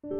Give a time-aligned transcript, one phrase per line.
[0.00, 0.10] 大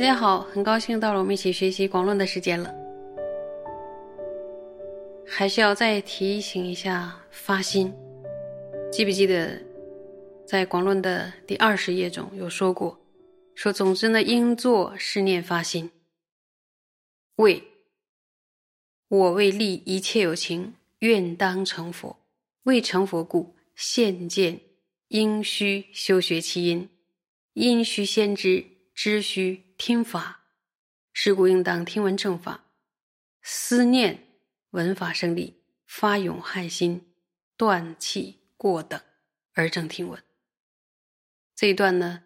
[0.00, 2.74] 家好，很高兴到了我们一起学习广论的时间了。
[5.26, 7.92] 还是要再提醒一下发心，
[8.90, 9.50] 记不记得
[10.46, 12.98] 在广论的第二十页中有说过，
[13.56, 15.90] 说总之呢，应作是念发心，
[17.36, 17.64] 为
[19.08, 22.20] 我为利一切有情，愿当成佛，
[22.62, 24.60] 未成佛故，现见
[25.08, 26.88] 应须修学其因，
[27.54, 28.64] 因须先知，
[28.94, 29.64] 知须。
[29.78, 30.46] 听法，
[31.12, 32.64] 是故应当听闻正法，
[33.42, 34.26] 思念
[34.70, 37.12] 闻法胜利，发勇汉心，
[37.58, 38.98] 断气过等，
[39.52, 40.22] 而正听闻。
[41.54, 42.24] 这一段呢，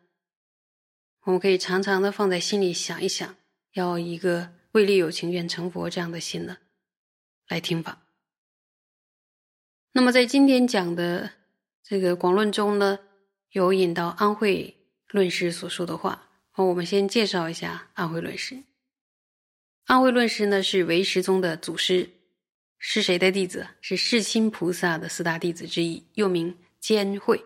[1.30, 3.36] 我们可以常常的放在心里想一想，
[3.74, 6.58] 要一个为利有情愿成佛这样的心呢，
[7.46, 8.02] 来听法。
[9.92, 11.30] 那么在今天讲的
[11.84, 12.98] 这个广论中呢，
[13.52, 14.76] 有引到安慧
[15.10, 16.26] 论师所说的话。
[16.56, 18.64] 我们先介绍一下安慧论师。
[19.84, 22.10] 安徽论师呢是唯识宗的祖师，
[22.76, 23.68] 是谁的弟子？
[23.80, 27.44] 是世亲菩萨的四大弟子之一，又名监慧。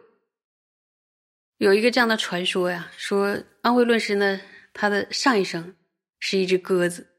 [1.59, 4.41] 有一个这样的传说呀，说安徽论师呢，
[4.73, 5.77] 他的上一生
[6.19, 7.11] 是一只鸽子。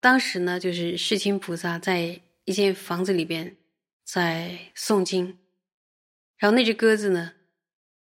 [0.00, 3.56] 当时呢，就是世亲菩萨在一间房子里边
[4.04, 5.38] 在诵经，
[6.36, 7.34] 然后那只鸽子呢，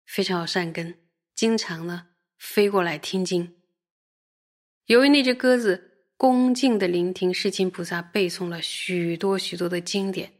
[0.05, 0.99] 非常有善根。
[1.33, 3.55] 经常呢飞过来听经。
[4.85, 10.33] 由于那只鸽子恭敬的聆听世亲菩萨背诵了许多许多的经典，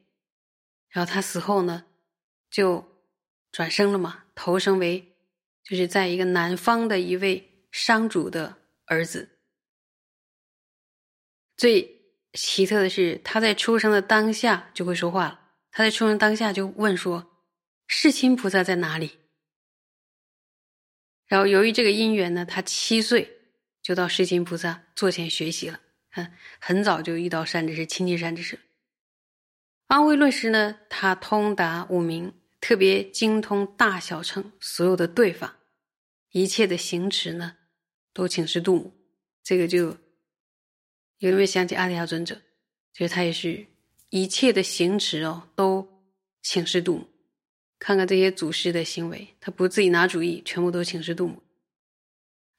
[0.89, 1.85] 然后他死后呢
[2.49, 2.94] 就
[3.55, 5.15] 转生了嘛，投生为
[5.63, 9.39] 就是在一个南方的一位商主的儿子。
[11.55, 12.01] 最
[12.33, 15.39] 奇特的是，他在出生的当下就会说话了。
[15.71, 17.31] 他在出生当下就问说
[17.87, 19.19] ：“世亲菩萨在哪里？”
[21.27, 23.39] 然后，由于这个因缘呢，他七岁
[23.81, 25.79] 就到世亲菩萨座前学习了，
[26.15, 28.59] 嗯，很早就遇到善知识、亲近善知识。
[29.87, 32.33] 安徽论师呢，他通达五明，
[32.67, 35.59] 特别精通大小乘所有的对法，
[36.31, 37.57] 一切的行持呢，
[38.11, 38.91] 都请示度母。
[39.43, 39.95] 这个就
[41.19, 42.41] 有没有想起阿底亚尊者？
[42.91, 43.67] 就是他也是
[44.09, 45.87] 一切的行持哦，都
[46.41, 47.07] 请示度母。
[47.77, 51.43] 看看这些祖师的行为，他不自己拿主意，全部都请示度母。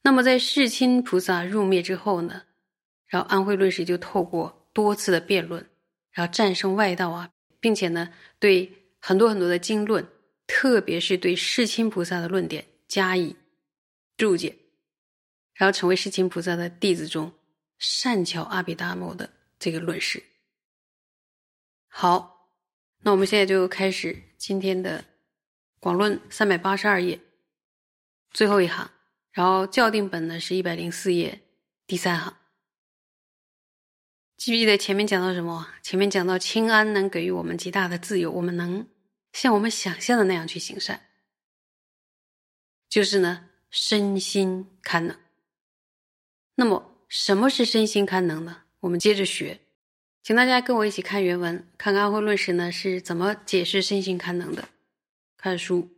[0.02, 2.44] 那么在世亲菩萨入灭之后呢，
[3.08, 5.68] 然后安徽论师就透过多次的辩论，
[6.12, 7.28] 然后战胜外道啊，
[7.58, 10.06] 并且呢对很多很多的经论，
[10.46, 13.36] 特别是对世亲菩萨的论点加以
[14.16, 14.56] 注解，
[15.54, 17.32] 然后成为世亲菩萨的弟子中
[17.78, 20.22] 善巧阿毗达摩的这个论师。
[21.88, 22.52] 好，
[23.02, 25.04] 那我们现在就开始今天的。
[25.78, 27.20] 广论三百八十二页
[28.32, 28.90] 最后一行，
[29.30, 31.42] 然后校定本呢是一百零四页
[31.86, 32.36] 第三行。
[34.36, 35.66] 记不记得前面讲到什么？
[35.82, 38.86] 前面讲到清安能给予我们极大的自由，我们能
[39.32, 41.08] 像我们想象的那样去行善，
[42.88, 45.18] 就是呢身心堪能。
[46.56, 48.64] 那么什么是身心堪能呢？
[48.80, 49.60] 我们接着学，
[50.22, 54.68] 请大家跟我一起看原文，看看安徽论师呢是怎么解释身心堪能的。
[55.38, 55.88] 看书，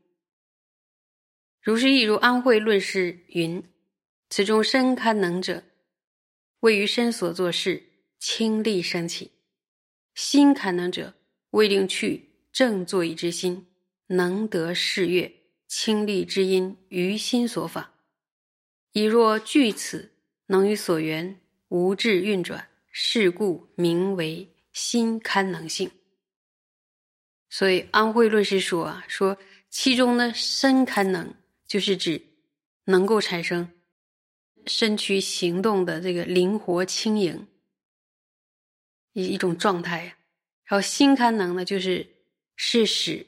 [1.61, 3.63] 如是亦如安慧论师云
[4.31, 5.65] ：“此中身堪能者，
[6.61, 7.88] 位于身所作事，
[8.19, 9.31] 清力生起；
[10.15, 11.15] 心堪能者，
[11.51, 13.67] 未令去正作意之心，
[14.09, 15.33] 能得事悦，
[15.67, 17.95] 清力之因于心所法。
[18.93, 20.13] 以若据此，
[20.47, 25.91] 能于所缘无智运转，是故名为心堪能性。”
[27.51, 29.39] 所以安慧论师说啊，说
[29.71, 31.35] 其中的身堪能，
[31.67, 32.21] 就是指
[32.85, 33.71] 能够产生
[34.67, 37.47] 身躯行动的这个灵活轻盈
[39.19, 40.17] 一一种状态
[40.65, 42.07] 然后心堪能呢，就是
[42.57, 43.27] 是使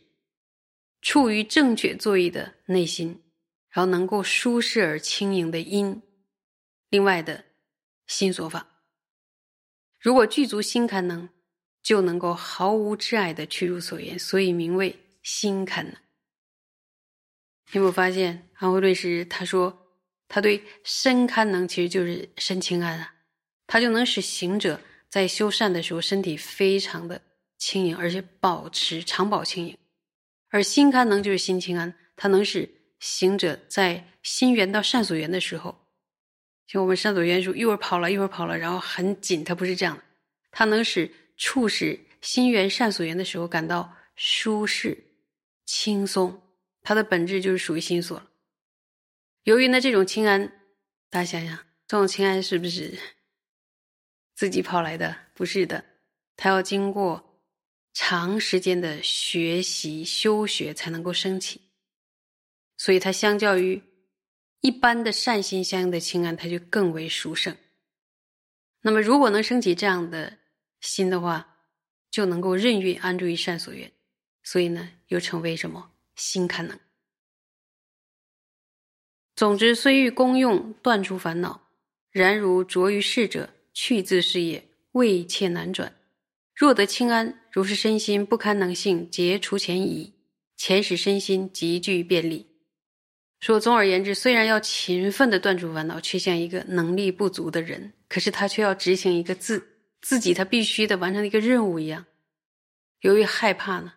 [1.02, 3.22] 处于正确作意的内心，
[3.70, 6.02] 然后能够舒适而轻盈的因。
[6.88, 7.44] 另外的
[8.06, 8.66] 心所法，
[9.98, 11.28] 如果具足心堪能。
[11.82, 15.94] 就能够毫无挚爱的去入所缘，所以名为心堪能。
[17.72, 19.96] 有没有发现安徽律师他说
[20.28, 23.14] 他对身堪能其实就是身轻安啊，
[23.66, 24.78] 他就能使行者
[25.10, 27.20] 在修善的时候身体非常的
[27.58, 29.74] 轻盈，而且保持长保轻盈；
[30.48, 32.70] 而心堪能就是心轻安，它能使
[33.00, 35.76] 行者在心缘到善所缘的时候。
[36.68, 40.02] 像我们善所缘说一会儿跑了一会儿跑了，然后很紧，它不是这样的，
[40.52, 44.96] 它能使促使心源善所缘的时候感到舒适、
[45.66, 46.40] 轻松，
[46.82, 48.30] 它的本质就是属于心所了。
[49.42, 50.52] 由于呢这种清安，
[51.10, 51.58] 大家想想，
[51.88, 52.96] 这种清安是不是
[54.40, 55.14] 自己跑来的？
[55.34, 55.84] 不是的，
[56.34, 57.42] 它要经过
[57.92, 61.60] 长时间的学习修学才能够升起，
[62.78, 63.82] 所以它相较于。
[64.62, 67.54] 一般的善心相应的清安，它就更为殊胜。
[68.80, 70.38] 那么，如果能升起这样的
[70.80, 71.58] 心的话，
[72.10, 73.92] 就能够任运安住于善所愿，
[74.42, 76.80] 所以呢，又成为什么心堪能。
[79.36, 81.68] 总之，虽欲功用断除烦恼，
[82.10, 85.96] 然如着于事者，去自是也，未切难转。
[86.54, 90.14] 若得清安，如是身心不堪能性，皆除前矣。
[90.56, 92.46] 前使身心极具便利。
[93.40, 99.66] 说，总而言之，虽然要勤奋的断除烦恼，却像一个能力不足的人，可是他却要执行一个自
[100.02, 102.04] 自己他必须的完成一个任务一样。
[103.00, 103.94] 由于害怕呢，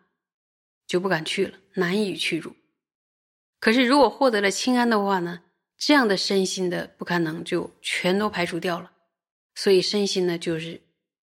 [0.88, 2.56] 就不敢去了，难以去入。
[3.60, 5.42] 可是如果获得了清安的话呢，
[5.78, 8.90] 这样的身心的不堪能就全都排除掉了，
[9.56, 10.82] 所以身心呢就是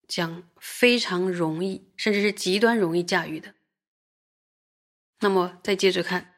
[0.08, 3.54] 将非常容易，甚至是极端容易驾驭的。
[5.20, 6.34] 那么再接着看。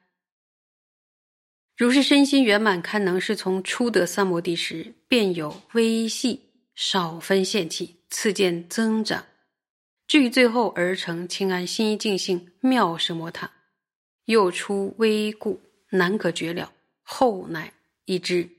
[1.76, 9.26] 如是身心圆满堪能，是从初得三摩地时，便有微细少分现气，次渐增长，
[10.06, 13.52] 至于最后而成清安心一净性妙是摩塔，
[14.25, 15.61] 又出微故
[15.91, 17.73] 难可绝了，后乃
[18.06, 18.57] 一知。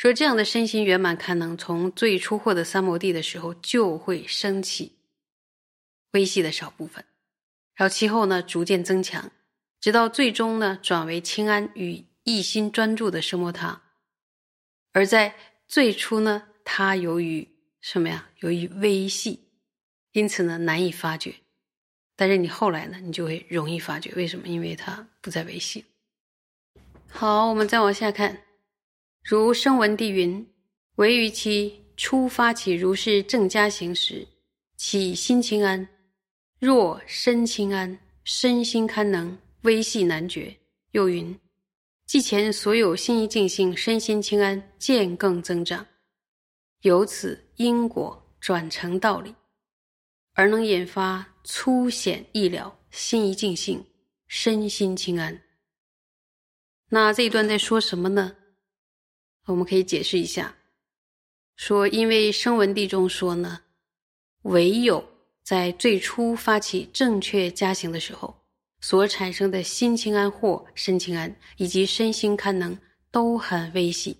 [0.00, 4.96] 说这样的身心圆满堪能，从最初获得三摩地的时候，就会升起
[6.12, 7.04] 微细的少部分，
[7.74, 9.30] 然后其后呢逐渐增强，
[9.78, 12.06] 直到最终呢转为清安与。
[12.24, 13.82] 一心专注的生摩他，
[14.92, 15.34] 而在
[15.66, 17.48] 最初呢，它由于
[17.80, 18.28] 什么呀？
[18.40, 19.48] 由于微细，
[20.12, 21.34] 因此呢难以发觉。
[22.16, 24.12] 但是你后来呢，你就会容易发觉。
[24.14, 24.46] 为什么？
[24.48, 25.84] 因为它不再微细。
[27.08, 28.42] 好，我们再往下看，
[29.22, 30.44] 如声闻地云：
[30.96, 34.26] 唯于其初发起如是正加行时，
[34.76, 35.86] 起心清安；
[36.58, 40.56] 若身清安，身心堪能，微细难觉。
[40.92, 41.38] 又云。
[42.06, 45.86] 即前所有心意静性，身心清安，渐更增长，
[46.80, 49.32] 由此因果转成道理，
[50.32, 53.84] 而能引发粗显意了，心一静性，
[54.26, 55.40] 身心清安。
[56.88, 58.34] 那这一段在说什么呢？
[59.50, 60.54] 我们可以解释一下，
[61.56, 63.60] 说因为声闻地中说呢，
[64.42, 65.04] 唯有
[65.42, 68.34] 在最初发起正确加行的时候。
[68.82, 72.74] 所产生的心清安或身清安，以及身心堪能，
[73.10, 74.16] 都很微细，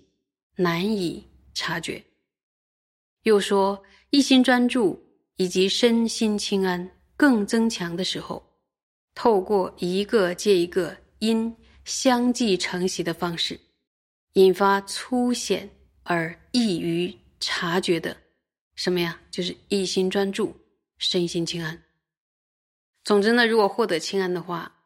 [0.55, 1.99] 难以察觉。
[3.23, 3.81] 又说
[4.11, 5.03] 一心专注
[5.37, 6.87] 以及身心清安
[7.17, 8.39] 更增强的时候，
[9.15, 11.51] 透过一个接一个因
[11.83, 13.59] 相继承袭的方式，
[14.33, 15.69] 引发粗显
[16.03, 18.15] 而易于察觉的
[18.75, 19.19] 什么呀？
[19.29, 20.55] 就是一心专注，
[20.97, 21.83] 身心清安。
[23.03, 24.85] 总之呢，如果获得清安的话，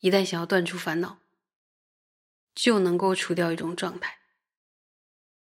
[0.00, 1.18] 一旦想要断除烦恼，
[2.54, 4.18] 就能够除掉一种状态。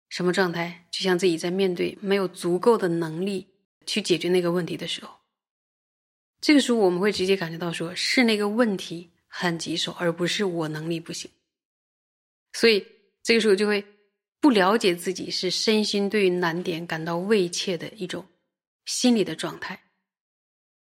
[0.10, 0.88] 什么状态？
[0.90, 3.48] 就像自己在面对没有足够的能力
[3.86, 5.20] 去解决那个问题的时候，
[6.42, 11.30] 这个时候我们会直接感觉到，说是那个问题很棘手，而不是我能力不行。
[12.54, 12.86] 所以
[13.22, 13.86] 这个时候就会
[14.40, 18.26] 不了解自己是身心对于难点感到畏怯的一种
[18.86, 19.80] 心理的状态。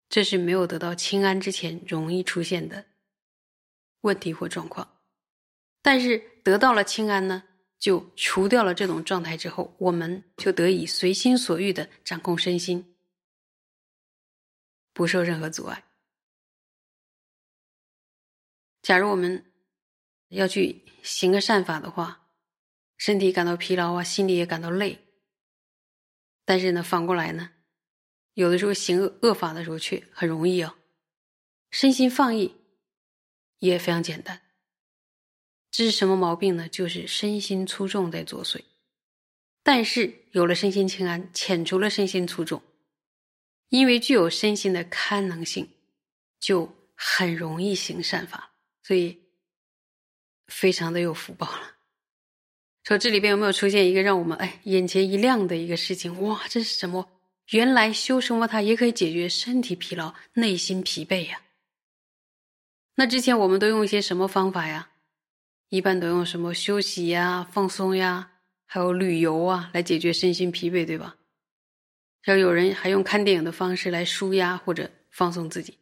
[0.09, 2.85] 这是没有得到清安之前容易出现的
[4.03, 5.01] 问题或状况，
[5.83, 7.43] 但是得到了清安呢，
[7.79, 12.95] 就除掉了这种状态之后，我们就得以随心所欲的掌控身心，
[14.93, 15.85] 不受任何阻碍。
[18.83, 19.43] 假如我们
[20.29, 22.29] 要去行个善法的话，
[22.97, 24.99] 身体感到疲劳啊，心里也感到累，
[26.45, 27.51] 但是呢，反过来呢？
[28.35, 30.77] 有的时候行恶恶法的时候却很容易啊，
[31.71, 32.57] 身心放逸
[33.59, 34.43] 也非常简单。
[35.71, 36.69] 这是什么毛病呢？
[36.69, 38.63] 就是身心粗重在作祟。
[39.63, 42.63] 但是有了身心清安，遣除了身心粗重，
[43.71, 45.69] 因为具有身心的堪能性，
[46.39, 48.53] 就很容易行善法，
[48.83, 49.24] 所以
[50.55, 51.73] 非常的有福报了。
[52.85, 56.23] 说这里边有没有出现一个让我们哎眼前一亮的一个事情？
[56.23, 57.11] 哇，这是什么？
[57.51, 61.43] 原来修什么它也可以解决身体疲劳、内心疲惫呀。
[62.95, 64.91] 那之前我们都用一些什么方法呀？
[65.71, 68.31] 一般都用什么休息呀、放松呀，
[68.65, 71.17] 还有旅游啊，来解决身心疲惫，对吧？
[72.27, 75.79] 要有人还用看电影的方式来舒压或者放松自己。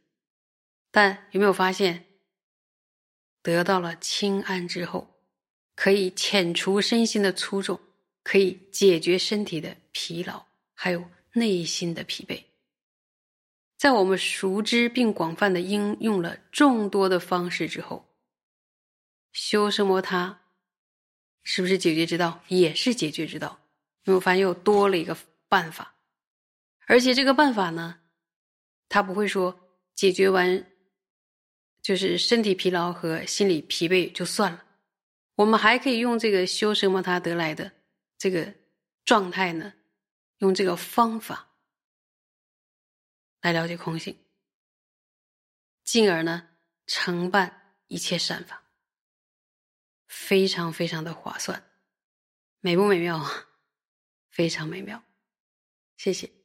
[0.90, 2.04] 但有没有发现，
[3.42, 5.20] 得到了清安之后，
[5.74, 7.80] 可以遣除身心的粗重，
[8.22, 12.44] 可以解决身体的疲劳，还有内心的疲惫。
[13.76, 18.08] 在我们熟知并广泛的应用了众多的方式之后，
[19.32, 20.38] 修奢摩他。
[21.44, 23.58] 是不是解决之道也是解决之道？
[24.04, 25.18] 有没有发现又多了一个
[25.48, 25.96] 办法？
[26.86, 27.98] 而且这个办法呢，
[28.88, 29.58] 他不会说
[29.96, 30.64] 解决完
[31.82, 34.64] 就是身体疲劳和心理疲惫就算了，
[35.34, 37.72] 我们还可以用这个修什么他得来的
[38.16, 38.54] 这个
[39.04, 39.74] 状态呢？
[40.38, 41.56] 用这个方法
[43.42, 44.16] 来了解空性，
[45.84, 46.48] 进而呢
[46.86, 48.62] 承办一切善法。
[50.08, 51.70] 非常非常的划算，
[52.60, 53.48] 美不美妙啊？
[54.30, 55.02] 非常美妙，
[55.96, 56.41] 谢谢。